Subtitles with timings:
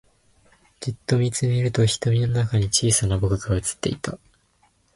[0.79, 4.17] じっと見つめると瞳の中に小さな僕が映っていた